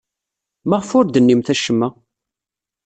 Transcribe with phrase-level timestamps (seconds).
[0.69, 1.87] Maɣef ur d-tennimt acemma?